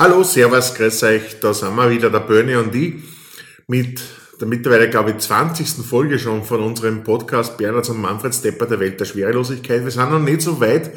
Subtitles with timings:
[0.00, 2.94] Hallo, Servus, grüß euch, da sind wir wieder, der Bernie und ich,
[3.66, 4.00] mit
[4.40, 5.84] der mittlerweile, glaube ich, 20.
[5.84, 9.84] Folge schon von unserem Podcast Bernhard und Manfred Stepper der Welt der Schwerelosigkeit.
[9.84, 10.90] Wir sind noch nicht so weit,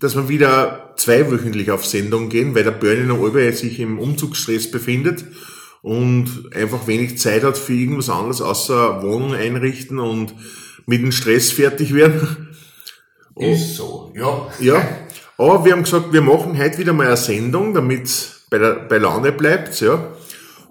[0.00, 4.72] dass wir wieder zweiwöchentlich auf Sendung gehen, weil der Bernie noch über sich im Umzugsstress
[4.72, 5.24] befindet
[5.82, 10.34] und einfach wenig Zeit hat für irgendwas anderes außer Wohnung einrichten und
[10.84, 12.48] mit dem Stress fertig werden.
[13.36, 14.48] Ist so, ja.
[14.58, 14.84] Ja,
[15.36, 18.98] aber wir haben gesagt, wir machen heute wieder mal eine Sendung, damit bei, der, bei
[18.98, 20.12] Laune bleibt, ja.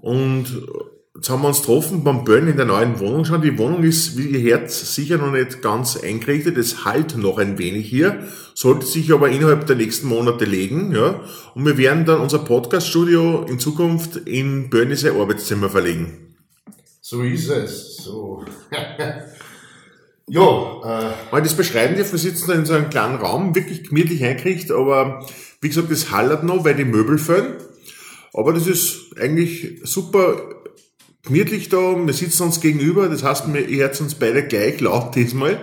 [0.01, 0.67] Und
[1.15, 3.41] jetzt haben wir uns getroffen beim Böllen in der neuen Wohnung schon.
[3.41, 6.57] Die Wohnung ist, wie ihr hört, sicher noch nicht ganz eingerichtet.
[6.57, 11.21] Es halt noch ein wenig hier, sollte sich aber innerhalb der nächsten Monate legen, ja.
[11.55, 16.35] Und wir werden dann unser Podcaststudio in Zukunft in Böllen sein Arbeitszimmer verlegen.
[17.01, 18.43] So ist es, so.
[20.27, 21.13] ja, äh.
[21.31, 24.71] Wenn das beschreiben darf, wir sitzen da in so einem kleinen Raum, wirklich gemütlich eingerichtet,
[24.71, 25.25] aber
[25.61, 27.55] wie gesagt, das hallert noch, weil die Möbel fehlen.
[28.37, 30.37] Aber das ist eigentlich super
[31.23, 31.95] gemütlich da.
[32.05, 35.59] Wir sitzen uns gegenüber, das heißt, wir hört uns beide gleich laut diesmal.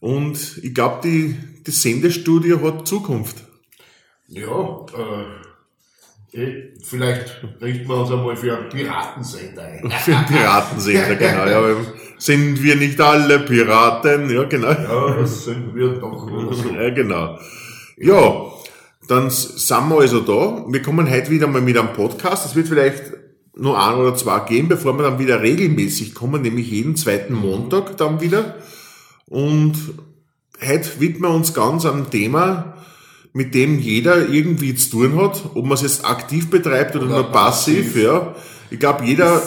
[0.00, 3.36] Und ich glaube, die, das Sendestudio hat Zukunft.
[4.26, 4.84] Ja,
[6.32, 9.88] äh, eh, vielleicht richten wir uns einmal für einen Piratensender ein.
[10.04, 11.46] für einen Piratensender, genau.
[11.46, 11.76] Ja,
[12.18, 14.28] sind wir nicht alle Piraten?
[14.30, 14.70] Ja, genau.
[14.70, 16.28] Ja, das sind wir doch.
[16.28, 16.70] So.
[16.74, 17.38] Ja, genau.
[17.98, 18.53] Ja,
[19.08, 20.64] dann sind wir also da.
[20.68, 22.46] Wir kommen heute wieder mal mit einem Podcast.
[22.46, 23.02] Es wird vielleicht
[23.56, 27.96] nur ein oder zwei geben, bevor wir dann wieder regelmäßig kommen, nämlich jeden zweiten Montag
[27.96, 28.56] dann wieder.
[29.26, 29.74] Und
[30.60, 32.74] heute widmen wir uns ganz einem Thema,
[33.32, 37.14] mit dem jeder irgendwie zu tun hat, ob man es jetzt aktiv betreibt oder, oder
[37.16, 38.34] nur passiv, passiv, ja.
[38.70, 39.40] Ich glaube, jeder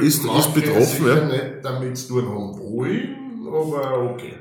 [0.00, 1.06] ist, ist betroffen.
[1.06, 1.24] Ja.
[1.26, 4.34] nicht damit zu tun haben wollen, aber okay.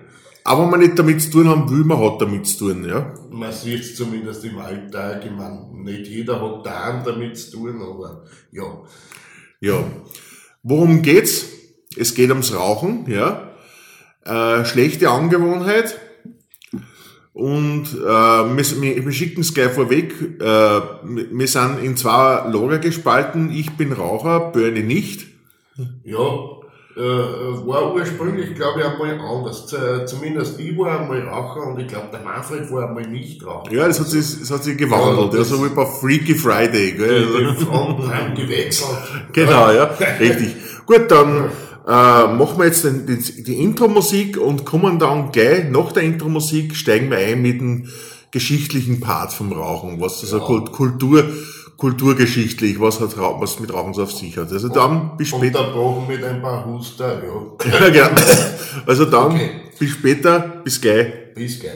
[0.44, 3.14] Aber wenn man nicht damit zu tun haben will, man hat damit zu tun, ja.
[3.30, 7.81] Man sieht es zumindest im Alltag, ich meine, nicht jeder hat da damit zu tun,
[7.81, 8.64] aber ja.
[9.59, 9.83] Ja.
[10.64, 11.45] Worum geht's?
[11.95, 13.52] Es geht ums Rauchen, ja.
[14.25, 15.99] Äh, schlechte Angewohnheit.
[17.33, 20.14] Und äh, wir, wir schicken es gleich vorweg.
[20.39, 23.52] Äh, wir sind in zwei Lager gespalten.
[23.52, 25.27] Ich bin Raucher, Bernie nicht.
[26.04, 26.17] Ja,
[26.95, 29.67] äh, war ursprünglich, glaube ich, einmal anders.
[30.05, 33.71] Zumindest ich war einmal Raucher und ich glaube, der Manfred war einmal nicht Raucher.
[33.71, 36.91] Ja, das hat sich, das hat sich gewandelt, ja, so wie bei Freaky Friday.
[36.91, 37.25] Gell?
[37.25, 38.89] Die, die Fronten haben gewechselt.
[39.33, 39.85] Genau, ja,
[40.19, 40.55] richtig.
[40.85, 41.49] Gut, dann
[41.87, 46.75] äh, machen wir jetzt den, die, die Intro-Musik und kommen dann gleich nach der Intro-Musik,
[46.75, 47.87] steigen wir ein mit dem
[48.31, 50.65] geschichtlichen Part vom Rauchen, was also ja.
[50.71, 51.25] Kultur
[51.81, 54.52] kulturgeschichtlich, was hat was mit Rauchen so auf sich hat.
[54.52, 55.61] Also dann bis später.
[55.61, 57.71] Unterbrochen mit ein paar Huster, ja.
[57.71, 58.21] ja, genau.
[58.86, 59.49] Also dann okay.
[59.80, 61.33] bis später, bis gleich.
[61.33, 61.73] Bis gleich.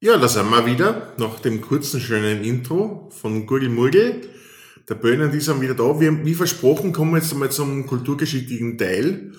[0.00, 4.33] Ja, da sind wir wieder, nach dem kurzen, schönen Intro von Gurgel Murgel.
[4.88, 5.98] Der und die sind wieder da.
[5.98, 9.32] Wir, wie versprochen kommen wir jetzt einmal zum kulturgeschichtlichen Teil,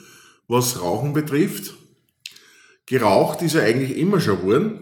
[0.47, 1.75] was Rauchen betrifft.
[2.88, 4.79] Geraucht ist ja eigentlich immer schon geworden.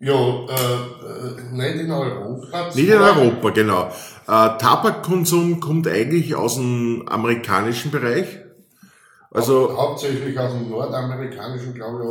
[0.00, 2.70] Ja, äh, äh nicht in Europa.
[2.74, 3.84] Nicht in Europa, genau.
[4.26, 8.26] Äh, Tabakkonsum kommt eigentlich aus dem amerikanischen Bereich.
[9.30, 12.04] Also, hauptsächlich aus dem nordamerikanischen, glaube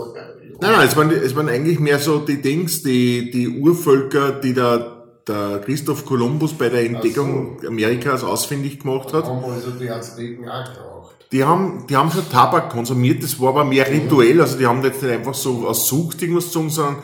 [0.44, 0.60] ich.
[0.62, 4.54] Nein, nein, es waren, es waren eigentlich mehr so die Dings, die, die Urvölker, die
[4.54, 4.97] da
[5.28, 7.68] der Christoph Kolumbus bei der Entdeckung so.
[7.68, 9.26] Amerikas ausfindig gemacht hat.
[9.26, 11.16] Haben also die Azteken auch geraucht.
[11.32, 14.82] Die haben, die haben schon Tabak konsumiert, das war aber mehr rituell, also die haben
[14.84, 16.96] jetzt nicht einfach so aus Sucht irgendwas gezogen, sondern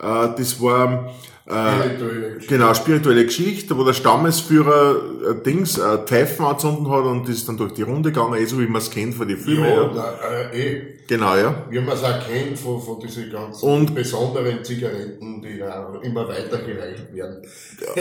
[0.00, 1.10] äh, das war
[1.50, 4.96] Spirituelle äh, genau, spirituelle Geschichte, wo der Stammesführer
[5.30, 8.58] äh, Dings, äh, Pfeifen anzünden hat und ist dann durch die Runde gegangen, eh so
[8.60, 9.64] wie man es kennt von den Filmen.
[9.64, 9.90] Ja, ja.
[9.94, 10.82] Na, äh, eh.
[11.08, 11.66] Genau, ja.
[11.68, 16.28] Wie man es auch kennt von, von diesen ganzen und, besonderen Zigaretten, die da immer
[16.28, 17.42] weitergereicht werden.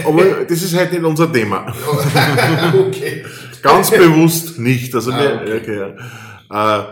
[0.05, 1.73] Aber das ist halt nicht unser Thema.
[2.87, 3.25] okay.
[3.63, 4.93] Ganz bewusst nicht.
[4.93, 5.57] Also, ah, okay.
[5.57, 5.93] okay.
[6.51, 6.83] Äh,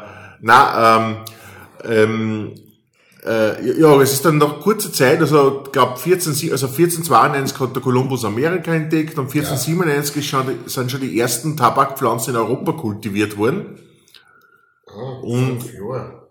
[0.42, 1.18] na, ähm,
[1.84, 2.54] ähm,
[3.28, 7.84] äh, ja, es ist dann nach kurzer Zeit, also glaube 14, also 1492 hat der
[7.84, 10.46] Kolumbus Amerika entdeckt und 1497 ja.
[10.66, 13.78] sind schon die ersten Tabakpflanzen in Europa kultiviert worden.
[14.88, 16.28] Ah, und Jahre.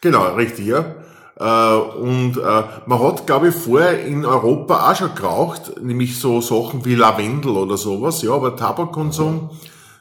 [0.00, 0.94] genau, richtig, ja.
[1.38, 6.42] Äh, und äh, man hat, glaube ich, vorher in Europa auch schon geraucht, nämlich so
[6.42, 9.50] Sachen wie Lavendel oder sowas, ja, aber Tabakkonsum mhm.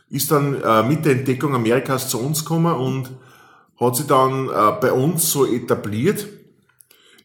[0.09, 3.09] ist dann äh, mit der Entdeckung Amerikas zu uns gekommen und
[3.79, 6.27] hat sich dann äh, bei uns so etabliert.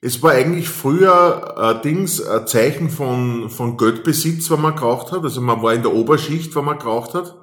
[0.01, 5.23] Es war eigentlich früher ein Dings, ein Zeichen von, von Geldbesitz, wenn man geraucht hat.
[5.23, 7.35] Also man war in der Oberschicht, wenn man geraucht hat.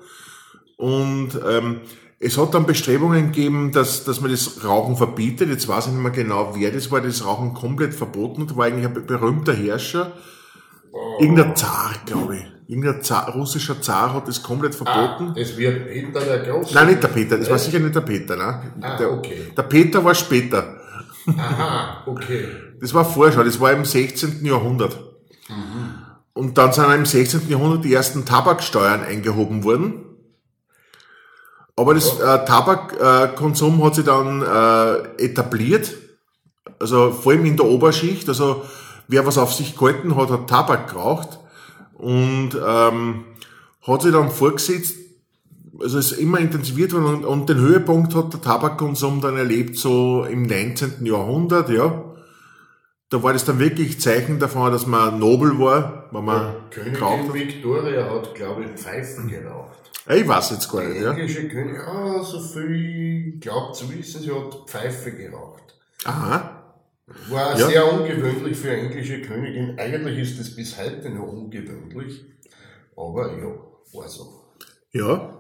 [0.78, 1.82] Und ähm,
[2.20, 5.50] es hat dann Bestrebungen gegeben, dass, dass man das Rauchen verbietet.
[5.50, 8.56] Jetzt weiß ich nicht mehr genau, wer das war, das Rauchen komplett verboten hat.
[8.56, 10.12] War eigentlich ein berühmter Herrscher.
[11.20, 12.61] Irgendein Zar, glaube ich.
[12.72, 15.32] Irgendein Zar, russischer Zar hat das komplett verboten.
[15.32, 16.74] Ah, das wird Peter der Große.
[16.74, 18.38] Nein, nicht der Peter, das war sicher nicht der Peter.
[18.38, 18.62] Ne?
[18.80, 19.52] Ah, der, okay.
[19.58, 20.78] der Peter war später.
[21.38, 22.48] Aha, okay.
[22.80, 24.46] Das war vorher schon, das war im 16.
[24.46, 24.98] Jahrhundert.
[26.32, 27.50] Und dann sind im 16.
[27.50, 30.06] Jahrhundert die ersten Tabaksteuern eingehoben worden.
[31.76, 35.92] Aber das äh, Tabakkonsum hat sich dann äh, etabliert.
[36.80, 38.30] Also vor allem in der Oberschicht.
[38.30, 38.64] Also
[39.10, 41.41] wer was auf sich gehalten hat, hat Tabak geraucht.
[42.02, 43.26] Und ähm,
[43.84, 44.98] hat sich dann vorgesetzt,
[45.80, 49.78] also es ist immer intensiviert worden und, und den Höhepunkt hat der Tabakkonsum dann erlebt,
[49.78, 51.06] so im 19.
[51.06, 52.04] Jahrhundert, ja.
[53.10, 57.28] Da war das dann wirklich Zeichen davon, dass man nobel war, wenn man geraucht Königin
[57.28, 57.34] hat.
[57.34, 59.78] Victoria hat, glaube ich, Pfeifen geraucht.
[60.08, 61.12] Ja, Ich weiß jetzt gar Die nicht, ja.
[61.12, 65.76] englische Königin, ah, so viel glaubt zu wissen, sie hat Pfeife geraucht.
[66.06, 66.61] Aha.
[67.30, 67.68] War Ja.
[67.68, 69.78] sehr ungewöhnlich für eine englische Königin.
[69.78, 72.26] Eigentlich ist es bis heute noch ungewöhnlich.
[72.96, 73.48] Aber ja,
[73.94, 74.54] war so.
[74.92, 75.38] Ja.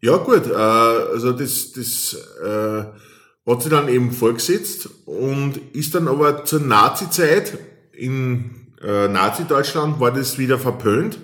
[0.00, 2.84] Ja, gut, äh, also das, das äh,
[3.50, 7.58] hat sie dann eben vorgesetzt und ist dann aber zur Nazi-Zeit
[7.92, 11.18] in äh, Nazi-Deutschland war das wieder verpönt.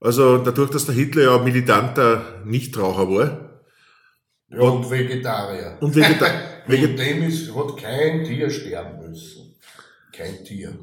[0.00, 3.49] Also dadurch, dass der Hitler ja militanter Nichtraucher war.
[4.52, 5.76] Ja, und Vegetarier.
[5.80, 6.26] Und Vegeta
[6.66, 9.54] Wegen dem ist, hat kein Tier sterben müssen.
[10.12, 10.76] Kein Tier.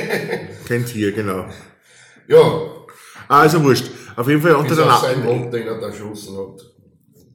[0.68, 1.46] kein Tier, genau.
[2.28, 2.62] Ja,
[3.28, 3.86] Ah, also wurscht.
[4.14, 6.62] Auf jeden Fall unter der auf seinen Na Hund, den er da geschossen hat.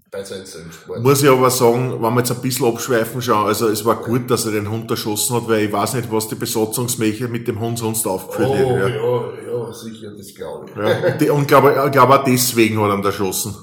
[0.10, 1.02] Bei seinem Selbstmord.
[1.02, 4.30] muss ich aber sagen, wenn wir jetzt ein bisschen abschweifen schauen, also es war gut,
[4.30, 7.60] dass er den Hund erschossen hat, weil ich weiß nicht, was die Besatzungsmächer mit dem
[7.62, 8.78] Hund sonst aufgeführt Oh, hätten.
[8.78, 8.88] ja.
[8.90, 9.68] Ja.
[9.68, 10.76] ja, sicher, das glaube ich.
[10.76, 13.56] Ja, und die- und glaube ich glaube auch deswegen hat er ihn erschossen.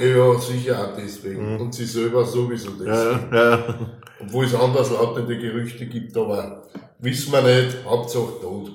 [0.00, 1.60] Ja, sicher auch deswegen.
[1.60, 3.28] Und sie selber sowieso deswegen.
[3.28, 3.34] Mhm.
[3.34, 3.74] Ja, ja.
[4.20, 6.62] Obwohl es anderslautende Gerüchte gibt, aber
[6.98, 8.70] wissen wir nicht, Hauptsache tot.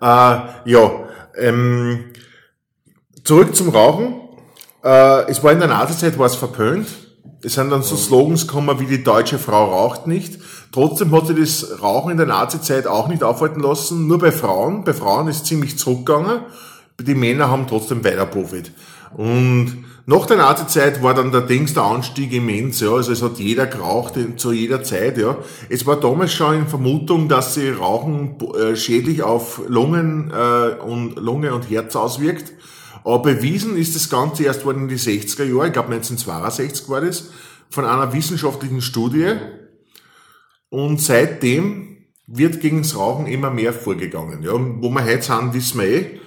[0.00, 0.90] Äh, ja,
[1.36, 2.12] ähm,
[3.24, 4.20] zurück zum Rauchen.
[4.84, 6.88] Äh, es war in der Nazizeit war es verpönt.
[7.42, 10.40] Es sind dann so Slogans gekommen wie die deutsche Frau raucht nicht.
[10.72, 14.84] Trotzdem hat sich das Rauchen in der Nazizeit auch nicht aufhalten lassen, nur bei Frauen.
[14.84, 16.40] Bei Frauen ist es ziemlich zurückgegangen.
[17.00, 18.72] Die Männer haben trotzdem weiter Profit.
[19.16, 22.92] Und nach der Nazizeit war dann der Dings der Anstieg immens, ja.
[22.92, 25.36] Also es hat jeder geraucht zu jeder Zeit, ja.
[25.68, 31.16] Es war damals schon in Vermutung, dass sie Rauchen äh, schädlich auf Lungen äh, und
[31.16, 32.54] Lunge und Herz auswirkt.
[33.04, 37.02] Aber bewiesen ist das Ganze erst worden in die 60er Jahre, ich glaube 1962 war
[37.02, 37.30] das,
[37.68, 39.34] von einer wissenschaftlichen Studie.
[40.70, 44.42] Und seitdem wird gegen das Rauchen immer mehr vorgegangen.
[44.42, 46.20] Ja, wo wir heute sind, wissen wir eh.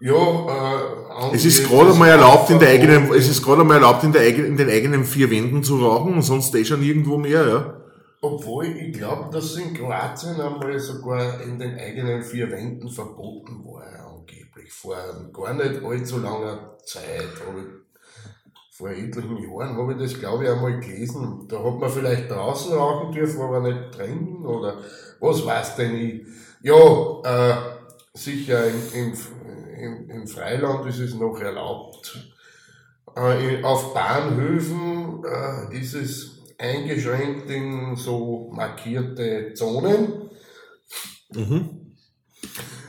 [0.00, 4.04] Ja, äh, Es ist gerade einmal erlaubt in der eigenen, es ist gerade einmal erlaubt
[4.04, 7.18] in der eigenen, in den eigenen vier Wänden zu rauchen und sonst eh schon irgendwo
[7.18, 7.74] mehr, ja.
[8.20, 13.84] Obwohl, ich glaube, dass in Kroatien einmal sogar in den eigenen vier Wänden verboten war,
[14.08, 14.72] angeblich.
[14.72, 14.96] Vor
[15.32, 17.28] gar nicht allzu langer Zeit.
[17.48, 17.62] Aber
[18.72, 21.46] vor etlichen Jahren habe ich das, glaube ich, einmal gelesen.
[21.48, 24.78] Da hat man vielleicht draußen rauchen dürfen, aber nicht drin oder
[25.20, 26.22] was weiß denn ich.
[26.62, 26.74] Ja,
[27.24, 27.56] äh,
[28.14, 29.12] sicher im, im,
[29.78, 32.18] im, im Freiland ist es noch erlaubt.
[33.16, 40.12] Äh, in- auf Bahnhöfen äh, ist es eingeschränkt in so markierte Zonen.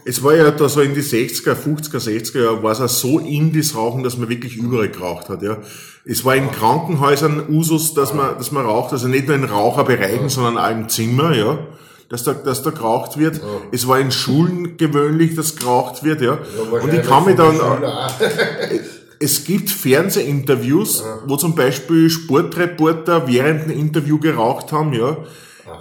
[0.05, 3.19] Es war ja da so in die 60er, 50er, 60er Jahre, war es auch so
[3.19, 5.57] in das Rauchen, dass man wirklich überall geraucht hat, ja.
[6.05, 10.29] Es war in Krankenhäusern Usus, dass man, dass man raucht, also nicht nur in Raucherbereichen,
[10.29, 11.67] sondern auch im Zimmer, ja.
[12.09, 13.39] Dass da, dass da geraucht wird.
[13.71, 16.39] Es war in Schulen gewöhnlich, dass geraucht wird, ja.
[16.71, 17.59] Und ich kann mich dann,
[19.19, 25.17] es gibt Fernsehinterviews, wo zum Beispiel Sportreporter während einem Interview geraucht haben, ja.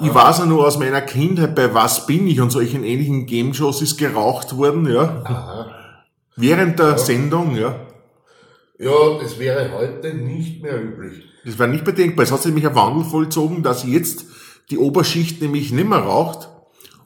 [0.01, 3.81] Ich weiß ja nur aus meiner Kindheit, bei Was bin ich und solchen ähnlichen Game-Shows
[3.81, 5.67] ist geraucht worden, ja.
[6.37, 7.75] Während der Sendung, ja.
[8.79, 11.25] Ja, das wäre heute nicht mehr üblich.
[11.45, 12.25] Das war nicht bedenkbar.
[12.25, 14.27] Es hat sich nämlich ein Wandel vollzogen, dass jetzt
[14.71, 16.49] die Oberschicht nämlich nicht mehr raucht.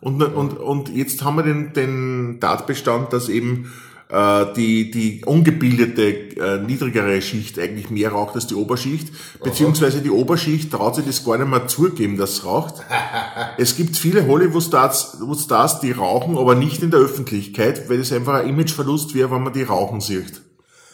[0.01, 3.73] Und, und, und jetzt haben wir den, den Tatbestand, dass eben
[4.13, 9.09] äh, die, die ungebildete, äh, niedrigere Schicht eigentlich mehr raucht als die Oberschicht.
[9.43, 12.75] Beziehungsweise die Oberschicht traut sich das gar nicht mehr zugeben, dass es raucht.
[13.59, 18.35] es gibt viele Hollywood-Stars, Stars, die rauchen, aber nicht in der Öffentlichkeit, weil es einfach
[18.35, 20.43] ein Imageverlust wäre, wenn man die rauchen sieht.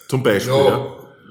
[0.08, 0.54] Zum Beispiel.
[0.54, 0.86] Ja.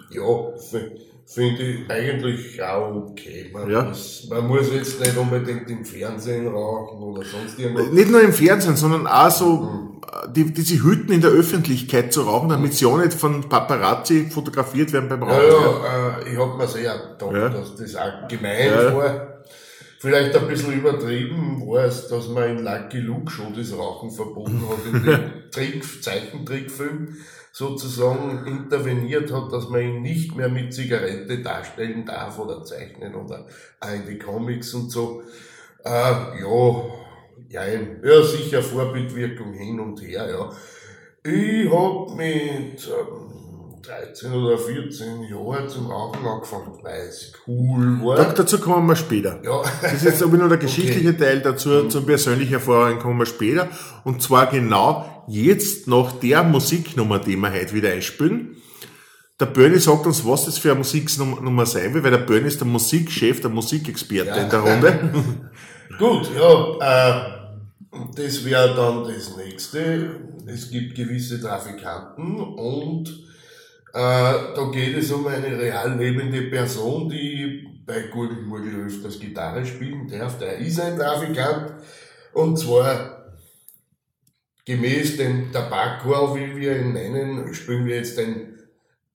[0.10, 3.50] Ja, ja, finde ich eigentlich auch okay.
[3.54, 3.84] Man, Ja.
[3.84, 7.92] muss, man muss jetzt nicht unbedingt im Fernsehen rauchen oder sonst irgendwas.
[7.92, 12.22] Nicht nur im Fernsehen, sondern auch so äh, die, diese Hütten in der Öffentlichkeit zu
[12.22, 15.82] rauchen, damit sie auch nicht von Paparazzi fotografiert werden beim Ja, Rauchen.
[15.84, 17.50] ja, äh, ich hab mir sehr gedacht, Ja.
[17.50, 18.96] dass das auch gemeint Ja.
[18.96, 19.28] war.
[20.00, 24.62] Vielleicht ein bisschen übertrieben war es, dass man in Lucky Luke schon das Rauchen verboten
[24.70, 27.16] hat, in dem Trick, Zeichentrickfilm
[27.52, 33.48] sozusagen interveniert hat, dass man ihn nicht mehr mit Zigarette darstellen darf oder zeichnen oder
[33.80, 35.24] auch in die Comics und so.
[35.84, 36.84] Äh, ja,
[37.50, 37.64] ja,
[38.04, 40.52] ja, sicher Vorbildwirkung hin und her, ja.
[41.24, 43.27] Ich hab mit ähm,
[43.88, 48.18] 13 oder 14 Jahren zum Rauchen angefangen, weil es cool war.
[48.18, 49.40] Da, dazu kommen wir später.
[49.44, 53.26] Ja, Das ist jetzt aber nur der geschichtliche Teil dazu, zum persönlichen Erfahrungen kommen wir
[53.26, 53.70] später.
[54.04, 58.58] Und zwar genau jetzt nach der Musiknummer, die wir heute wieder einspielen.
[59.40, 62.60] Der Bernie sagt uns, was das für eine Musiknummer sein will, weil der Bernie ist
[62.60, 64.36] der Musikchef, der Musikexperte Ja.
[64.38, 65.00] in der Runde.
[66.00, 67.38] Gut, ja, äh,
[68.16, 70.10] das wäre dann das nächste.
[70.48, 73.27] Es gibt gewisse Trafikanten und
[73.94, 80.08] äh, da geht es um eine real lebende Person, die bei Gurgelmurgel öfters Gitarre spielen
[80.08, 80.38] darf.
[80.40, 81.74] Der ist ein Trafikant
[82.34, 83.34] und zwar
[84.66, 88.58] gemäß dem Tabakchor, wie wir ihn nennen, spielen wir jetzt den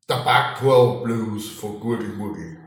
[0.07, 2.63] Tabakchor Blues von Gurgelmurgel.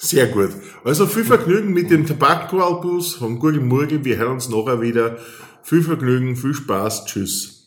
[0.00, 0.50] Sehr gut.
[0.84, 4.04] Also viel Vergnügen mit dem Tabakqualbus von Gurgel Murgel.
[4.04, 5.18] Wir hören uns nachher wieder.
[5.64, 7.06] Viel Vergnügen, viel Spaß.
[7.06, 7.57] Tschüss.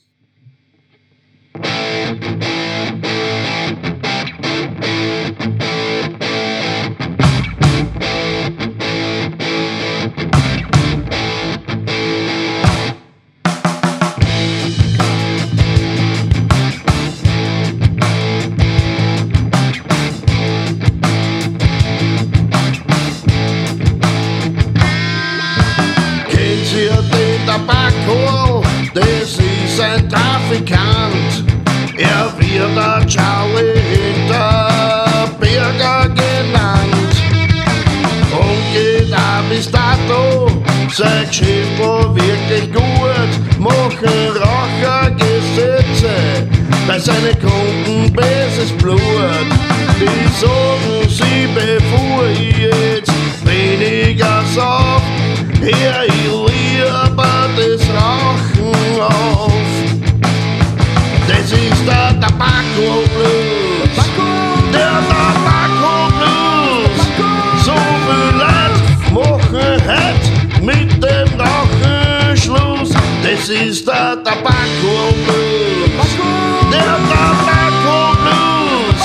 [74.31, 74.95] Tabakko
[78.23, 79.03] Blues.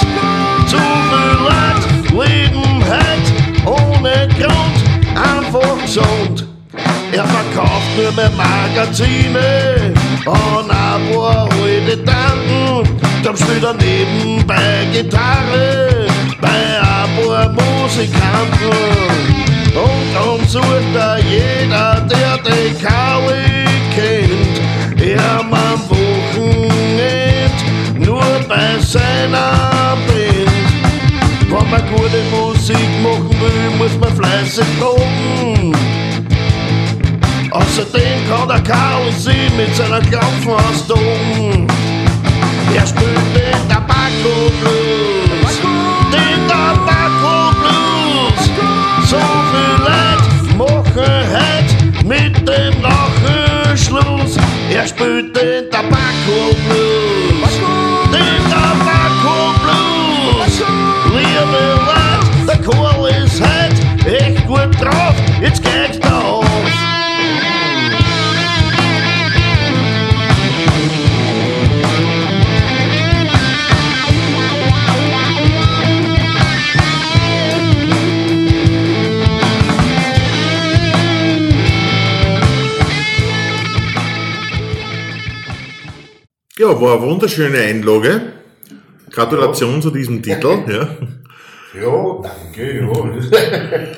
[0.71, 0.79] Zu
[1.09, 3.33] viel Leute leben heute
[3.67, 4.79] ohne Grund
[5.17, 6.47] einfach gesund.
[7.13, 9.95] Er verkauft nur mehr Magazine
[10.27, 13.01] an ein paar alte Tanten.
[13.25, 16.07] Dann spielt er nebenbei Gitarre
[16.41, 18.71] bei ein paar Musikanten.
[19.75, 24.66] Und dann sucht er jeder, der den Kaui kennt.
[25.07, 26.99] Er am Wochenend
[27.97, 30.51] nur bei seiner Band.
[31.49, 35.73] Wenn man gute Musik machen will, muss man fleißig proben.
[37.53, 41.69] Außerdem kann der Karl sie mit seiner Klopfen ausdoben.
[42.75, 45.61] Er spielt den Tabakko Blues.
[46.13, 48.43] Den Tabakko Blues.
[49.09, 49.21] So
[49.53, 53.46] viel Leute machen heute mit dem Rauchen
[54.87, 54.97] Schluss.
[55.01, 55.26] Er
[86.77, 88.33] Ja, war eine wunderschöne Einlage.
[89.11, 90.59] Gratulation zu diesem Titel.
[90.69, 90.89] Ja.
[91.81, 92.89] Ja, danke, ja.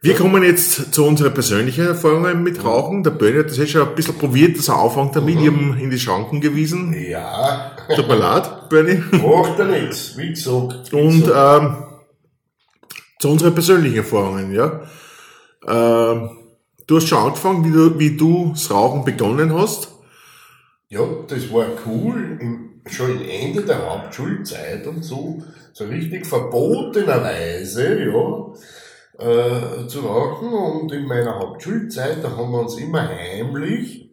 [0.00, 3.02] Wir kommen jetzt zu unseren persönlichen Erfahrungen mit Rauchen.
[3.02, 5.40] Der Bernie hat das jetzt schon ein bisschen probiert, dass er anfängt damit.
[5.40, 6.94] Ihm in die Schranken gewiesen.
[6.94, 9.02] ja, Tut mir leid, Bernie.
[9.10, 10.92] macht ja nichts, wie gesagt.
[10.92, 11.76] Und ähm,
[13.18, 14.82] zu unseren persönlichen Erfahrungen, ja.
[15.66, 16.30] Ähm,
[16.86, 19.92] du hast schon angefangen, wie du, wie du das Rauchen begonnen hast.
[20.88, 22.38] Ja, das war cool.
[22.40, 25.42] Im, schon Ende der Hauptschulzeit und so,
[25.72, 28.52] so richtig verbotenerweise, ja,
[29.18, 30.48] äh, zu rauchen.
[30.48, 34.08] Und in meiner Hauptschulzeit, da haben wir uns immer heimlich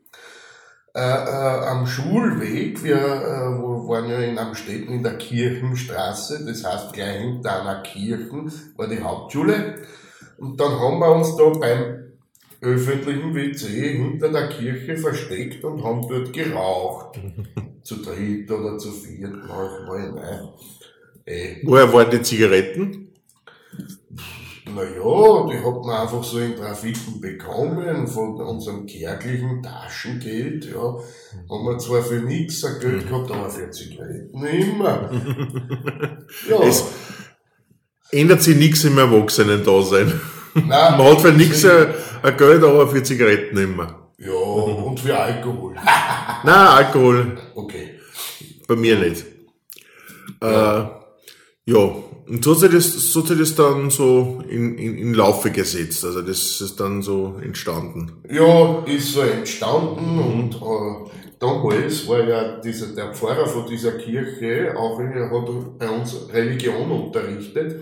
[0.95, 6.93] äh, äh, am Schulweg, wir äh, waren ja in Amstetten in der Kirchenstraße, das heißt
[6.93, 9.75] gleich hinter einer Kirchen war die Hauptschule.
[10.37, 12.04] Und dann haben wir uns da beim
[12.61, 17.19] öffentlichen WC hinter der Kirche versteckt und haben dort geraucht.
[17.83, 20.49] zu dritt oder zu viert manchmal, nein.
[21.25, 21.55] Äh.
[21.63, 23.09] Woher waren die Zigaretten?
[24.73, 30.97] Naja, die hat man einfach so in Trafiken bekommen von unserem kärglichen Taschengeld, ja.
[31.49, 35.11] Haben wir zwar für nichts ein Geld gehabt, aber für Zigaretten immer.
[36.49, 36.63] ja.
[36.63, 36.83] Es
[38.11, 40.19] ändert sich nichts im Erwachsenen-Dasein.
[40.55, 41.87] Nein, man hat für nichts ein,
[42.23, 44.09] ein Geld, aber für Zigaretten immer.
[44.17, 45.75] Ja, und für Alkohol.
[46.43, 47.37] Nein, Alkohol.
[47.53, 47.99] Okay.
[48.67, 49.25] Bei mir nicht.
[50.41, 50.81] Ja.
[50.81, 51.77] Äh, ja,
[52.27, 55.51] und so hat sich das, so hat sich das dann so in, in, in Laufe
[55.51, 56.03] gesetzt.
[56.05, 58.13] Also das ist dann so entstanden.
[58.29, 64.75] Ja, ist so entstanden und äh, damals war ja dieser, der Pfarrer von dieser Kirche,
[64.75, 67.81] auch wenn er hat bei uns Religion unterrichtet,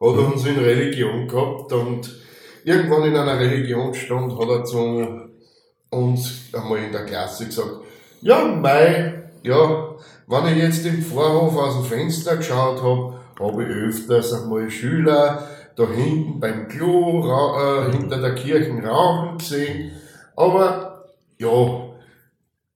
[0.00, 2.14] hat er uns in Religion gehabt und
[2.64, 5.06] irgendwann in einer Religionsstunde hat er zu
[5.90, 7.70] uns einmal in der Klasse gesagt,
[8.20, 9.94] ja, Mai, ja,
[10.26, 15.46] wenn ich jetzt im Vorhof aus dem Fenster geschaut habe, habe ich öfters einmal Schüler
[15.76, 19.92] da hinten beim Klo, äh, hinter der Kirche rauchen gesehen.
[20.34, 21.04] Aber,
[21.38, 21.86] ja,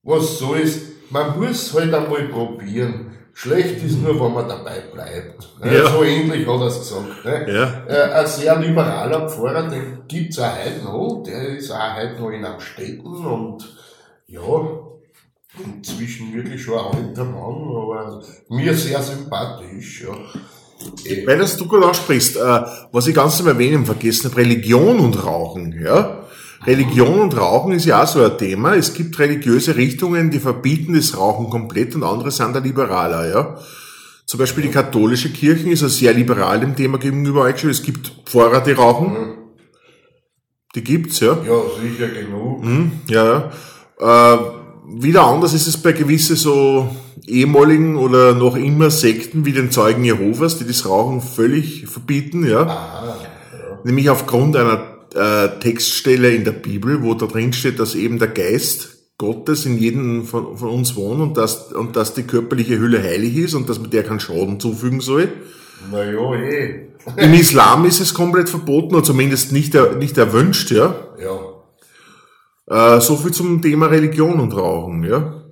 [0.02, 3.16] was soll's, man muss halt einmal probieren.
[3.32, 5.48] Schlecht ist nur, wenn man dabei bleibt.
[5.64, 5.90] Ja.
[5.90, 7.24] So ähnlich hat er es gesagt.
[7.24, 7.52] Ne?
[7.52, 7.84] Ja.
[7.86, 11.22] Äh, ein sehr liberaler Pfarrer, den gibt's auch heute noch.
[11.26, 13.76] Der ist auch heute noch in Amstetten und
[14.26, 14.40] ja,
[15.64, 20.02] inzwischen wirklich schon ein alter Mann, aber mir sehr sympathisch.
[20.02, 20.16] Ja.
[21.26, 25.24] Weil das du gut aussprichst, äh, was ich ganz am Erwähnen vergessen habe, Religion und
[25.24, 25.78] Rauchen.
[25.82, 26.19] Ja?
[26.66, 28.74] Religion und Rauchen ist ja auch so ein Thema.
[28.74, 33.58] Es gibt religiöse Richtungen, die verbieten das Rauchen komplett und andere sind da liberaler, ja.
[34.26, 37.74] Zum Beispiel die katholische Kirche ist ja sehr liberal dem Thema gegenüber eingestellt.
[37.74, 39.12] Es gibt Pfarrer, die rauchen.
[39.12, 39.32] Mhm.
[40.74, 41.36] Die gibt's, ja.
[41.44, 42.62] Ja, sicher genug.
[42.62, 43.50] Mhm, ja,
[43.98, 44.34] ja.
[44.34, 44.38] Äh,
[45.02, 46.94] wieder anders ist es bei gewissen so
[47.26, 52.62] ehemaligen oder noch immer Sekten wie den Zeugen Jehovas, die das Rauchen völlig verbieten, ja.
[52.62, 53.16] Ah,
[53.52, 53.80] ja.
[53.82, 58.28] Nämlich aufgrund einer äh, Textstelle in der Bibel, wo da drin steht, dass eben der
[58.28, 63.02] Geist Gottes in jedem von, von uns wohnt und dass, und dass die körperliche Hülle
[63.02, 65.28] heilig ist und dass man der keinen Schaden zufügen soll.
[65.90, 66.86] Naja, eh.
[67.16, 70.94] Im Islam ist es komplett verboten oder zumindest nicht, nicht erwünscht, ja.
[71.18, 72.96] Ja.
[72.96, 75.44] Äh, so viel zum Thema Religion und Rauchen, ja.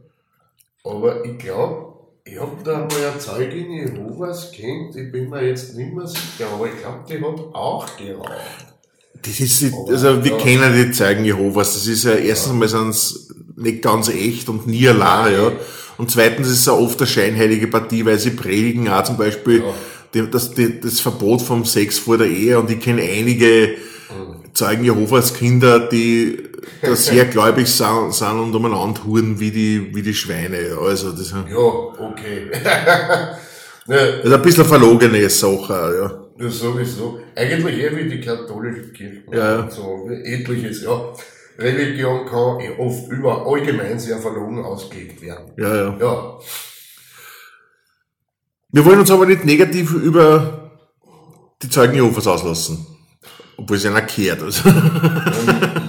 [0.85, 1.89] Aber ich glaube,
[2.25, 6.47] ich habe da mal eine Zeugin Jehovas kennt, ich bin mir jetzt nicht mehr sicher,
[6.55, 8.68] aber ich glaube, die hat auch geraucht.
[9.23, 11.75] Das ist, also wir kennen die Zeugen Jehovas.
[11.75, 12.95] Das ist ja erstens mal sind
[13.57, 15.53] nicht ganz echt und nie allein, ja.
[15.97, 19.65] Und zweitens ist es ja oft eine scheinheilige Partie, weil sie predigen auch zum Beispiel
[20.15, 20.23] ja.
[20.27, 23.75] das, das Verbot vom Sex vor der Ehe und ich kenne einige
[24.09, 24.55] mhm.
[24.55, 26.39] Zeugen Jehovas Kinder, die
[26.83, 30.79] da sehr gläubig sind, sind und umeinander huren wie die, wie die Schweine.
[30.81, 32.51] Also, das, ja, okay.
[33.87, 36.28] das ist ein bisschen verlogene Sache, ja.
[36.39, 37.21] Ja, sowieso.
[37.35, 39.25] Eigentlich eher wie die katholische Kirche.
[39.33, 39.71] Ja.
[39.71, 41.13] So, etliches, ja.
[41.59, 45.53] Religion kann eh oft über allgemein sehr verlogen ausgelegt werden.
[45.57, 45.99] Ja, ja.
[45.99, 46.39] Ja.
[48.71, 50.71] Wir wollen uns aber nicht negativ über
[51.63, 52.87] die Zeugen Jehovas auslassen.
[53.57, 54.41] Obwohl es einer kehrt.
[54.41, 54.69] Also.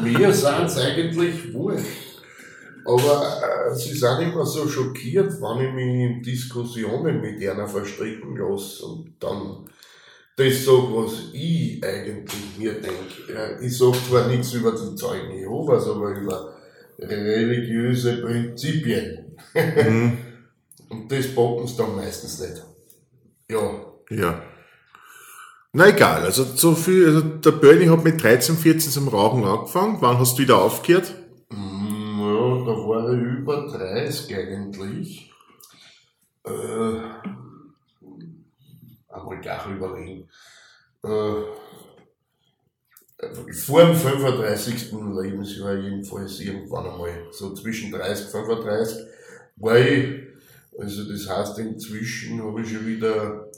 [0.04, 1.86] mir sind es eigentlich wurscht.
[2.86, 8.36] Aber äh, sie sind immer so schockiert, wenn ich mich in Diskussionen mit einer verstricken
[8.36, 9.70] lasse und dann
[10.39, 13.60] das sage, was ich eigentlich mir denke.
[13.62, 16.56] Ich sage zwar nichts über die Zeugen Jehovas, aber über
[16.97, 19.36] religiöse Prinzipien.
[19.54, 20.17] Mhm.
[20.89, 22.63] Und das bocken sie dann meistens nicht.
[23.49, 23.60] Ja.
[24.10, 24.41] Ja.
[25.71, 29.97] Na egal, also so viel, also der Bernie hat mit 13, 14 zum Rauchen angefangen.
[29.99, 31.13] Wann hast du wieder aufgehört?
[31.49, 35.32] Mm, ja, da war ich über 30 eigentlich.
[36.43, 36.49] Äh,
[39.30, 40.30] einmal gleich überlegen.
[41.04, 41.44] Äh,
[43.54, 44.92] vor dem 35.
[44.92, 49.06] Lebensjahr jedenfalls irgendwann einmal, so zwischen 30 und 35,
[49.58, 50.20] war ich,
[50.78, 53.50] also das heißt inzwischen habe ich schon wieder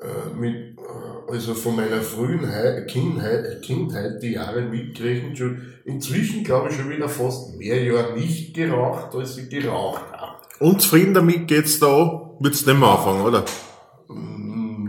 [0.00, 6.44] äh, mit, äh, also von meiner frühen He Kindheit, Kindheit die Jahre mitgerechnet, schon inzwischen
[6.44, 10.36] glaube ich schon wieder fast mehr Jahre nicht geraucht, als ich geraucht habe.
[10.60, 13.44] Unzufrieden damit geht's da, wird's nicht mehr anfangen, oder?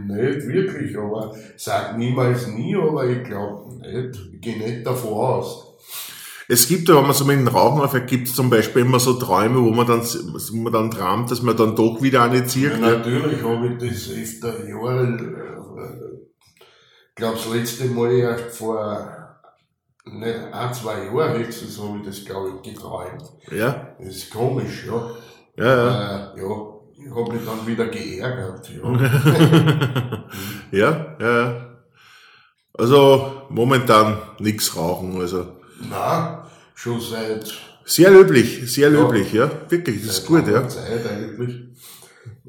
[0.09, 4.19] Nicht wirklich, aber sag niemals nie, aber ich glaube nicht.
[4.33, 5.65] Ich gehe nicht davon aus.
[6.51, 8.99] Es gibt ja, wenn man so mit dem Rauchen aufhört, gibt es zum Beispiel immer
[8.99, 12.43] so Träume, wo man dann, wo man dann träumt, dass man dann doch wieder eine
[12.45, 12.71] zieht.
[12.71, 16.17] Ja, natürlich habe ich das öfter Jahre, äh,
[17.09, 19.15] ich glaube das letzte Mal erst vor
[20.05, 23.23] nicht ein, zwei Jahren höchstens habe ich das glaube ich geträumt.
[23.51, 25.11] ja, Das ist komisch, ja.
[25.55, 25.65] ja.
[25.65, 26.33] ja.
[26.33, 30.21] Äh, ja, ich habe mich dann wieder geärgert, ja.
[30.71, 31.65] Ja, ja, ja.
[32.73, 35.19] Also momentan nichts rauchen.
[35.19, 35.47] Also
[35.89, 36.37] Nein,
[36.75, 37.53] schon seit
[37.85, 39.49] sehr löblich, sehr löblich, ja.
[39.69, 40.67] Wirklich, das ist gut, ja.
[40.67, 41.55] Zeit eigentlich.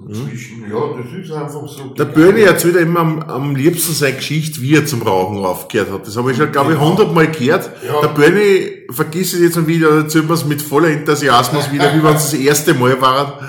[0.08, 1.94] Inzwischen, ja, das ist einfach so.
[1.94, 5.90] Der Böhni erzählt ja immer am, am liebsten seine Geschichte, wie er zum Rauchen aufgehört
[5.92, 6.06] hat.
[6.06, 6.90] Das habe ich schon, glaube ich, Genau.
[6.90, 7.70] hundertmal gehört.
[7.86, 8.00] Ja.
[8.00, 12.02] Der Böhni vergisst es jetzt schon wieder, erzählt mir es mit voller Enthusiasmus wieder, wie
[12.02, 13.40] wenn es das erste Mal war.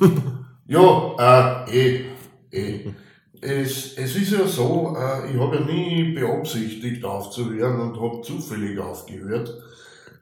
[0.70, 2.04] Ja, äh, eh,
[2.52, 2.94] eh.
[3.40, 8.78] Es, es ist ja so, äh, ich habe ja nie beabsichtigt aufzuhören und habe zufällig
[8.78, 9.52] aufgehört.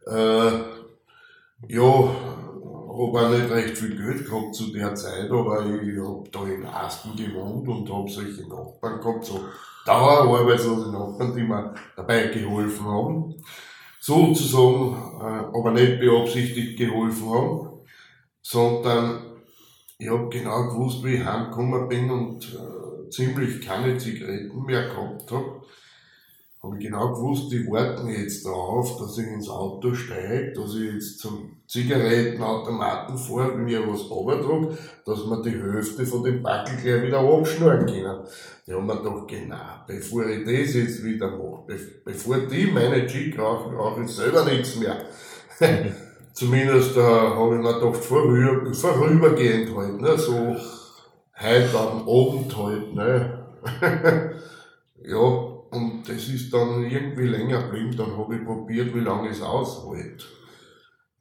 [0.06, 0.50] Äh,
[1.68, 6.46] ja, habe auch nicht recht viel Geld gehabt zu der Zeit, aber ich habe da
[6.46, 9.40] in Asten gewohnt und habe solche Nachbarn gehabt, so
[9.84, 13.34] dauerarbeitslose Nachbarn, die mir dabei geholfen haben.
[14.00, 17.68] Sozusagen, äh, aber nicht beabsichtigt geholfen haben,
[18.40, 19.27] sondern
[19.98, 25.30] ich hab genau gewusst, wie ich heimgekommen bin und äh, ziemlich keine Zigaretten mehr gehabt
[25.32, 25.64] hab.
[26.62, 30.92] Habe ich genau gewusst, die warten jetzt darauf, dass ich ins Auto steige, dass ich
[30.92, 37.02] jetzt zum Zigarettenautomaten fahre, mir was runtertrage, dass wir die Hälfte von dem Backel gleich
[37.02, 38.18] wieder abschneiden können.
[38.66, 43.06] Die haben mir gedacht, genau, bevor ich das jetzt wieder mache, be bevor die meine
[43.06, 45.04] Chick rauchen, rauche ich selber nichts mehr.
[46.38, 50.16] Zumindest äh, habe ich mir gedacht, vorüber, vorübergehend halt, ne?
[50.16, 50.56] so
[51.36, 52.94] heute am Abend halt.
[52.94, 53.44] Ne?
[55.02, 57.96] ja, und das ist dann irgendwie länger geblieben.
[57.96, 60.28] Dann habe ich probiert, wie lange es aushält.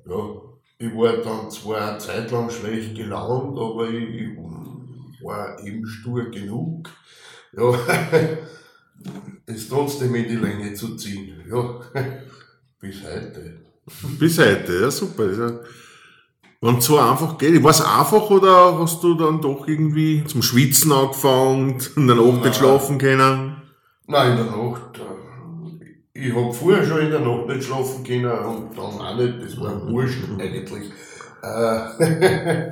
[0.06, 0.40] Ja,
[0.78, 4.38] ich war dann zwar eine Zeit lang schlecht gelaunt, aber ich, ich
[5.24, 6.92] war eben stur genug.
[7.54, 7.74] Ja,
[9.48, 11.44] es trotzdem in die Länge zu ziehen.
[11.50, 11.82] Ja,
[12.80, 13.67] bis heute.
[14.20, 15.26] Bis heute, ja super.
[15.32, 15.60] Ja-
[16.62, 20.42] Wenn es so einfach geht, war es einfach oder hast du dann doch irgendwie zum
[20.42, 22.42] Schwitzen angefangen und dann auch Nein.
[22.42, 23.56] nicht schlafen können?
[24.08, 25.00] Nein, in der Nacht.
[25.00, 29.36] äh, Ich hab vorher schon in der Nacht nicht schlafen können und dann auch nicht,
[29.44, 30.86] das war wurscht eigentlich.
[31.44, 32.72] Äh,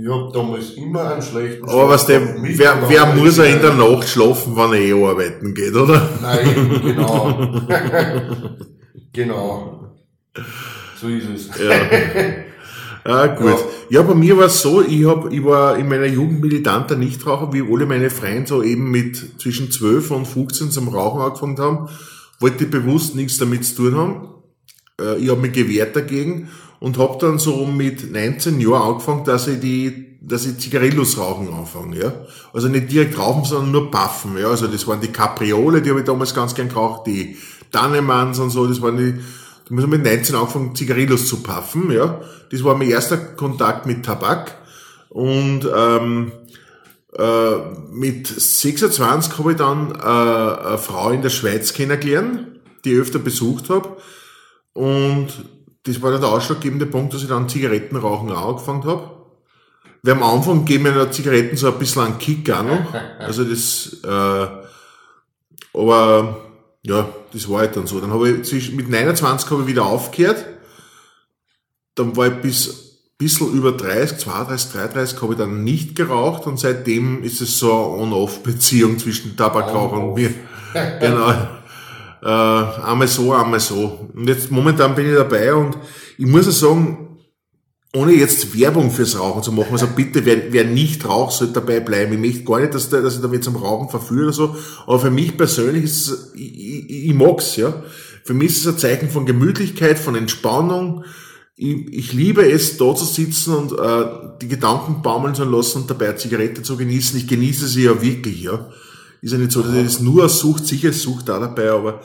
[0.00, 3.36] ich hab damals immer einen schlechten Aber was Schlaf der, gehabt, mit wer, wer muss
[3.36, 3.74] ja in der.
[3.74, 6.08] Nacht schlafen, wenn er eh arbeiten geht, oder?
[6.22, 7.50] Nein, genau.
[9.12, 9.84] genau.
[11.00, 11.48] So ist es.
[11.58, 11.74] Ja.
[13.04, 13.54] Ah, gut.
[13.88, 14.02] Ja.
[14.02, 17.62] bei mir war es so, ich, hab, ich war in meiner Jugend militanter Nichtraucher, wie
[17.62, 21.88] alle meine Freunde so eben mit zwischen 12 und 15 zum Rauchen angefangen haben,
[22.38, 24.28] wollte ich bewusst nichts damit zu tun haben.
[25.00, 26.48] Äh, Ich habe mich gewehrt dagegen
[26.80, 31.48] und habe dann so mit 19 Jahren angefangen, dass ich die, dass ich Zigarillos rauchen
[31.52, 32.12] anfange, ja.
[32.52, 34.48] Also nicht direkt rauchen, sondern nur puffen, ja.
[34.48, 37.36] Also das waren die Capriole, die habe ich damals ganz gern geraucht, die
[37.70, 39.14] Dannemanns und so, das waren die,
[39.68, 42.20] da muss man mit 19 angefangen, Zigarillos zu puffen, ja.
[42.50, 44.56] Das war mein erster Kontakt mit Tabak.
[45.10, 46.32] Und ähm,
[47.16, 47.56] äh,
[47.90, 52.46] mit 26 habe ich dann äh, eine Frau in der Schweiz kennengelernt,
[52.84, 53.96] die ich öfter besucht habe.
[54.72, 55.28] Und
[55.84, 59.10] das war dann der ausschlaggebende Punkt, dass ich dann Zigarettenrauchen auch angefangen habe.
[60.02, 62.94] Weil am Anfang geben mir Zigaretten so ein bisschen einen Kick noch.
[63.18, 64.46] Also das, äh,
[65.74, 66.38] aber
[66.82, 68.00] ja, das war halt dann so.
[68.00, 70.44] Dann habe ich zwischen, mit 29 habe ich wieder aufgehört.
[71.94, 72.88] Dann war ich bis
[73.18, 77.72] bisschen über 30, 32, 33 habe ich dann nicht geraucht und seitdem ist es so
[77.72, 80.32] eine On-Off-Beziehung zwischen Tabakraucher und mir.
[81.00, 81.30] Genau.
[82.22, 84.08] Äh, einmal so, einmal so.
[84.14, 85.76] Und jetzt momentan bin ich dabei und
[86.16, 87.07] ich muss ja sagen,
[87.94, 91.80] ohne jetzt Werbung fürs Rauchen zu machen, also bitte, wer, wer nicht raucht, sollte dabei
[91.80, 92.12] bleiben.
[92.12, 94.98] Ich möchte gar nicht, dass, der, dass ich damit zum Rauchen verführe oder so, aber
[94.98, 97.82] für mich persönlich ist es, ich, ich, ich mag's, ja.
[98.24, 101.04] Für mich ist es ein Zeichen von Gemütlichkeit, von Entspannung.
[101.56, 104.04] Ich, ich liebe es, da zu sitzen und äh,
[104.42, 107.18] die Gedanken baumeln zu lassen und dabei eine Zigarette zu genießen.
[107.18, 108.70] Ich genieße sie ja wirklich, ja.
[109.22, 112.02] Ist ja nicht so, dass ich das nur sucht, sicher sucht da dabei, aber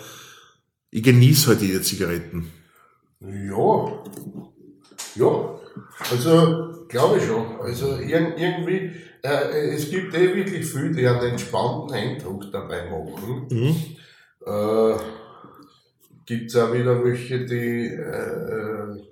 [0.91, 2.51] ich genieße halt jede Zigaretten.
[3.19, 4.03] Ja,
[5.15, 5.59] ja,
[6.11, 7.59] also glaube ich schon.
[7.61, 13.47] Also ir irgendwie, äh, es gibt eh wirklich viele, die einen entspannten Eindruck dabei machen.
[13.49, 13.75] Mhm.
[14.45, 14.95] Äh,
[16.25, 19.03] gibt es auch wieder welche, die äh,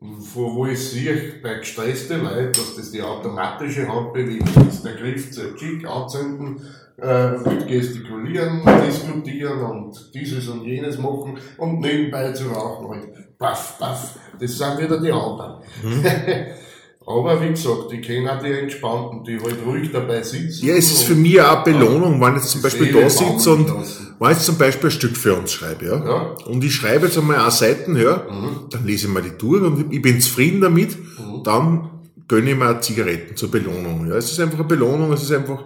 [0.00, 5.30] wo, wo ich sehe, bei gestressten Leuten, dass das die automatische Handbewegung ist, der Griff
[5.30, 6.62] zur Chick anzünden,
[6.98, 13.38] äh, mit gestikulieren, diskutieren und dieses und jenes machen und nebenbei zu rauchen halt.
[13.38, 14.18] Paff, paff.
[14.40, 15.56] Das sind wieder die anderen.
[15.82, 16.04] Mhm.
[17.06, 20.66] Aber wie gesagt, ich kenne auch die Entspannten, die halt ruhig dabei sitzen.
[20.66, 23.72] Ja, es ist für mich auch eine Belohnung, wenn ich zum Beispiel da sitze und
[24.18, 26.04] wenn ich zum Beispiel ein Stück für uns schreibe, ja.
[26.04, 26.36] ja.
[26.46, 28.68] Und ich schreibe jetzt einmal eine Seiten, ja, mhm.
[28.70, 31.42] dann lese ich mal die durch und ich bin zufrieden damit, mhm.
[31.42, 31.90] dann
[32.28, 34.06] gönne ich mir Zigaretten zur Belohnung.
[34.08, 35.64] Ja, es ist einfach eine Belohnung, es ist einfach,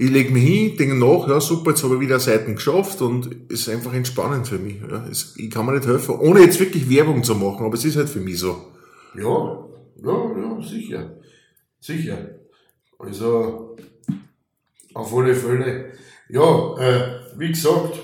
[0.00, 3.26] ich lege mich hin, denke nach, ja super, jetzt habe ich wieder Seiten geschafft und
[3.50, 4.80] es ist einfach entspannend für mich.
[4.80, 5.04] Ja.
[5.36, 8.08] Ich kann mir nicht helfen, ohne jetzt wirklich Werbung zu machen, aber es ist halt
[8.08, 8.64] für mich so.
[9.14, 9.62] Ja,
[10.02, 11.16] ja, ja, sicher.
[11.80, 12.16] Sicher.
[12.98, 13.76] Also,
[14.94, 15.92] auf alle Fälle.
[16.30, 17.98] Ja, äh, wie gesagt,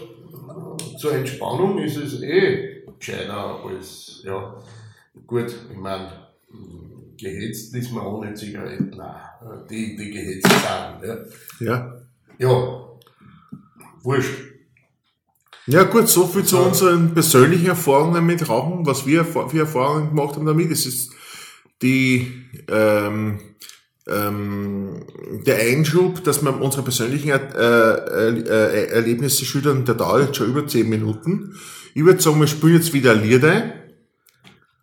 [0.98, 4.54] zur Entspannung ist es eh gescheiter als, ja,
[5.26, 6.10] gut, ich meine,
[7.18, 9.14] gehetzt ist man ohne Zigaretten, nein,
[9.70, 11.18] die, die gehetzt sind, ja.
[11.60, 11.96] Ja.
[12.38, 12.98] Ja,
[14.02, 14.34] wurscht.
[15.68, 20.36] Ja gut, so viel zu unseren persönlichen Erfahrungen mit Rauchen, was wir für Erfahrungen gemacht
[20.36, 20.70] haben damit.
[20.70, 21.10] Es ist
[21.82, 23.40] die, ähm,
[24.06, 25.02] ähm,
[25.44, 30.66] der Einschub, dass man unsere persönlichen äh, äh, Erlebnisse schildern, der dauert jetzt schon über
[30.68, 31.56] zehn Minuten.
[31.94, 33.72] Ich würde sagen, wir spielen jetzt wieder Lieder.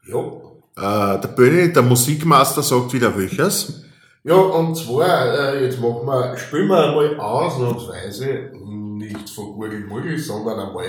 [0.06, 0.42] Ja.
[0.76, 3.84] Äh, der Böni, der Musikmaster, sagt wieder welches.
[4.24, 10.18] Ja, und zwar, äh, jetzt machen wir, spielen wir einmal ausnahmsweise nicht von Gurgel Murgel,
[10.18, 10.86] sondern einmal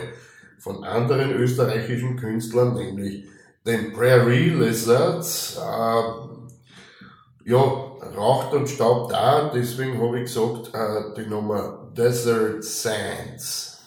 [0.59, 3.25] von anderen österreichischen Künstlern, nämlich
[3.67, 5.59] den Prairie Lizards.
[5.59, 7.59] Äh, ja,
[8.17, 13.83] raucht und staubt da, deswegen habe ich gesagt, äh, die Nummer Desert Sands.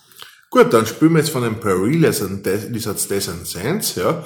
[0.49, 4.23] Gut, dann spielen wir jetzt von den Prairie Lizards Desert Sands, ja.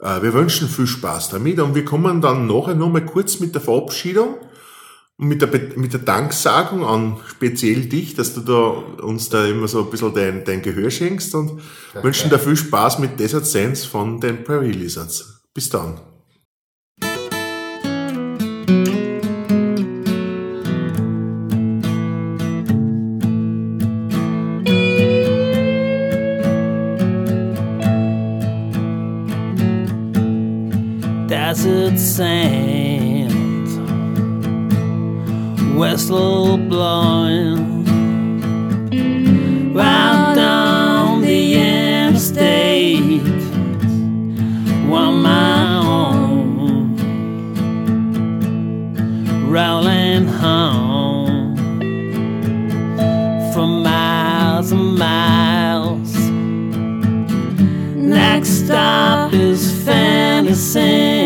[0.00, 3.62] Äh, wir wünschen viel Spaß damit und wir kommen dann nachher nochmal kurz mit der
[3.62, 4.36] Verabschiedung
[5.16, 9.66] und mit der, mit der Danksagung an speziell dich, dass du da uns da immer
[9.68, 12.02] so ein bisschen dein, dein Gehör schenkst und okay.
[12.02, 15.42] wünschen dir viel Spaß mit Desert Sense von den Prairie Lizards.
[15.52, 16.00] Bis dann.
[31.98, 33.66] Sand,
[35.76, 37.84] whistle blowing
[39.74, 43.22] round down the interstate.
[44.88, 46.96] One my own,
[49.50, 51.56] rolling home
[53.52, 56.14] for miles and miles.
[57.96, 61.17] Next stop is fantasy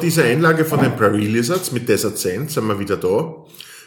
[0.00, 3.44] dieser Einlage von den Prairie Lizards mit Desert Sand sind wir wieder da.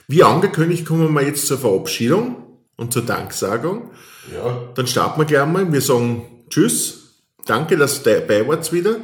[0.08, 2.36] Wie angekündigt kommen wir jetzt zur Verabschiedung
[2.76, 3.92] und zur Danksagung.
[4.34, 4.70] Ja.
[4.76, 5.72] Dann starten wir gleich mal.
[5.72, 7.00] Wir sagen Tschüss.
[7.46, 8.98] Danke, dass ihr dabei wart wieder.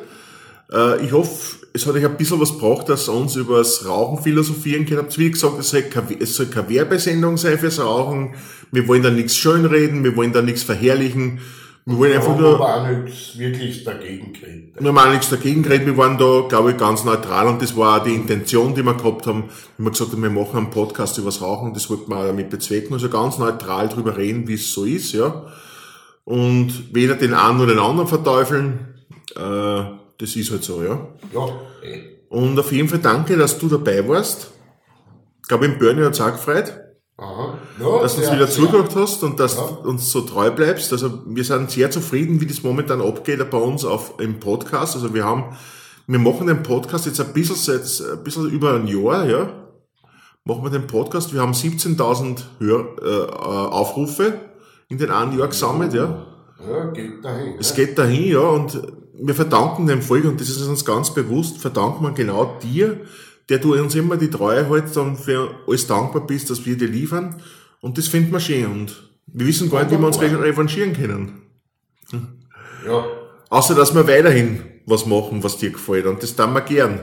[0.71, 3.85] Äh, ich hoffe, es hat euch ein bisschen was gebracht, dass ihr uns über das
[3.85, 4.99] Rauchen philosophieren könnt.
[4.99, 8.35] Habt wie gesagt, es soll, keine, es soll keine Werbesendung sein fürs Rauchen.
[8.71, 11.39] Wir wollen da nichts schönreden, wir wollen da nichts verherrlichen.
[11.85, 12.59] Wir wollen einfach nur.
[12.59, 14.75] Wir haben nichts wirklich dagegen geredet.
[14.79, 15.87] Wir haben auch nichts dagegen geredet.
[15.87, 18.93] Wir waren da, glaube ich, ganz neutral und das war auch die Intention, die wir
[18.93, 19.45] gehabt haben.
[19.77, 22.93] Wir haben gesagt, wir machen einen Podcast übers Rauchen, das wollten wir auch damit bezwecken.
[22.93, 25.45] Also ganz neutral drüber reden, wie es so ist, ja.
[26.25, 28.95] Und weder den einen oder den anderen verteufeln.
[29.35, 29.83] Äh,
[30.19, 31.07] das ist halt so, ja.
[31.33, 31.47] Ja.
[32.29, 34.51] Und auf jeden Fall danke, dass du dabei warst.
[35.41, 36.71] Ich glaube, im Bernie hat es auch gefreut.
[37.79, 40.91] Ja, dass du uns wieder zugehört hast und dass du uns so treu bleibst.
[40.91, 44.95] Also wir sind sehr zufrieden, wie das momentan abgeht bei uns auf, im Podcast.
[44.95, 45.55] Also wir haben,
[46.07, 49.49] wir machen den Podcast jetzt ein bisschen, seit, ein bisschen über ein Jahr, ja.
[50.43, 51.33] Machen wir den Podcast.
[51.33, 54.33] Wir haben 17.000 Hör, äh, äh, Aufrufe
[54.87, 56.25] in den einen Jahr gesammelt, ja.
[56.67, 57.55] Ja, geht dahin.
[57.59, 58.81] Es geht dahin, ja, und
[59.13, 63.01] wir verdanken dem Volk, und das ist uns ganz bewusst, verdanken wir genau dir,
[63.49, 66.87] der du uns immer die Treue hältst und für alles dankbar bist, dass wir dir
[66.87, 67.41] liefern.
[67.81, 68.65] Und das finden wir schön.
[68.65, 71.41] Und wir wissen gar nicht, wie wir uns re- revanchieren können.
[72.85, 73.05] Ja,
[73.49, 76.05] Außer, dass wir weiterhin was machen, was dir gefällt.
[76.05, 76.99] Und das tun wir gern.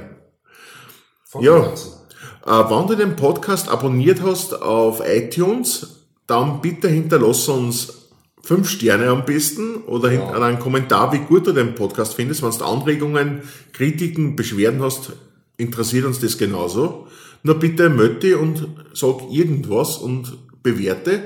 [1.24, 1.58] von Ja.
[1.64, 8.10] Äh, wenn du den Podcast abonniert hast auf iTunes, dann bitte hinterlass uns
[8.42, 10.30] fünf Sterne am besten oder Ja.
[10.32, 12.42] einen Kommentar, wie gut du den Podcast findest.
[12.44, 15.12] Wenn du Anregungen, Kritiken, Beschwerden hast,
[15.56, 17.08] interessiert uns das genauso.
[17.42, 20.36] Nur bitte melde dich und sag irgendwas und
[20.72, 21.20] bewerte.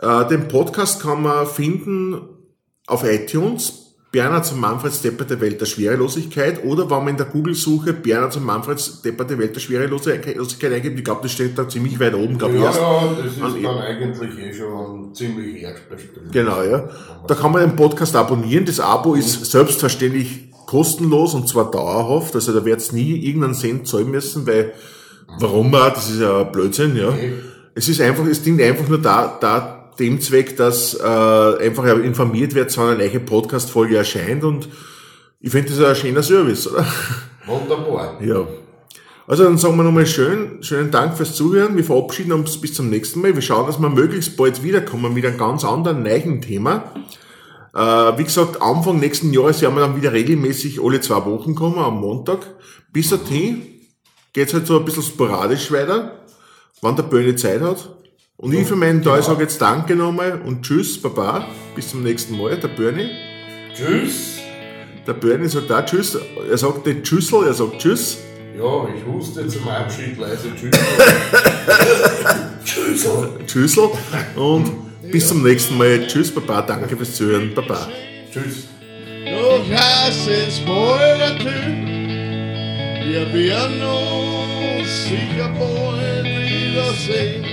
[0.00, 2.18] Äh, den Podcast kann man finden
[2.86, 3.74] auf iTunes,
[4.12, 8.44] Bernhard und Manfreds Depperte Welt der Schwerelosigkeit oder wenn man in der Google-Suche Bernhard und
[8.44, 12.54] Manfreds Depperte Welt der Schwerelosigkeit eingibt, ich glaube, das steht da ziemlich weit oben, glaube
[12.54, 12.60] ich.
[12.60, 12.80] Ja, erst.
[12.80, 16.10] ja, das ist an- dann eigentlich eh schon ziemlich hergestellt.
[16.32, 16.88] Genau, ja.
[17.28, 18.64] Da kann man den Podcast abonnieren.
[18.64, 22.34] Das Abo ist selbstverständlich kostenlos und zwar dauerhaft.
[22.34, 24.72] Also da wird's nie irgendeinen Cent zahlen müssen, weil
[25.38, 25.90] warum auch?
[25.90, 27.12] Das ist ja Blödsinn, ja.
[27.74, 32.54] Es ist einfach, es dient einfach nur da, da dem Zweck, dass äh, einfach informiert
[32.54, 34.68] wird, wann eine neue Podcast-Folge erscheint und
[35.40, 36.86] ich finde das ein schöner Service, oder?
[37.46, 38.18] Wunderbar.
[38.22, 38.46] Ja.
[39.26, 41.76] Also dann sagen wir nochmal schön, schönen Dank fürs Zuhören.
[41.76, 43.34] Wir verabschieden uns bis zum nächsten Mal.
[43.34, 46.92] Wir schauen, dass wir möglichst bald wiederkommen mit einem ganz anderen, neuen Thema.
[47.74, 47.78] Äh,
[48.18, 52.00] wie gesagt, Anfang nächsten Jahres werden wir dann wieder regelmäßig alle zwei Wochen kommen, am
[52.00, 52.40] Montag.
[52.92, 53.62] Bis dahin
[54.32, 56.19] geht's halt so ein bisschen sporadisch weiter,
[56.80, 57.96] wann der Böhne Zeit hat.
[58.36, 61.46] Und ich für meinen Teil sage jetzt Danke nochmal und Tschüss, Baba.
[61.74, 63.10] Bis zum nächsten Mal, der Böhne.
[63.74, 64.38] Tschüss.
[65.06, 66.18] Der Böhne sagt auch Tschüss.
[66.48, 68.18] Er sagt nicht Tschüssel, er sagt Tschüss.
[68.56, 70.70] Ja, ich huste zum Abschied leise Tschüss.
[72.64, 73.08] Tschüss.
[73.46, 73.90] Tschüssel
[74.36, 74.70] und
[75.10, 76.06] bis zum nächsten Mal.
[76.06, 76.62] Tschüss, Baba.
[76.62, 77.52] Danke fürs Zuhören.
[77.54, 77.88] Baba.
[78.32, 78.68] Tschüss.
[79.24, 81.44] Nog hast es båda du
[83.04, 85.48] Wir werden uns sicher
[86.70, 87.44] bald wiedersehen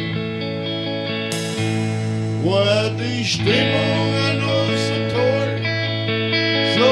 [2.43, 5.61] War die Stimmung an uns so toll
[6.75, 6.87] So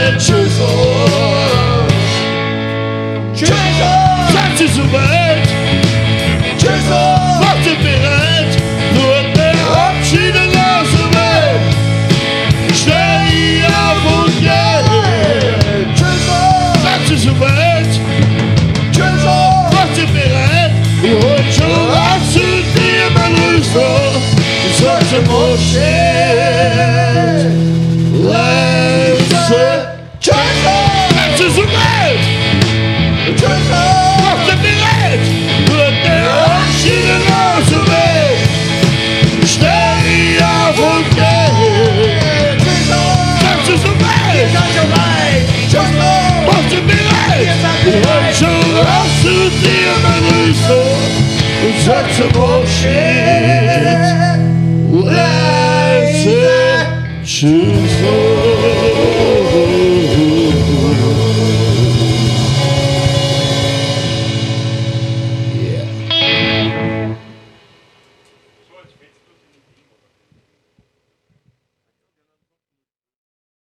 [0.04, 0.93] Leise Tschüss.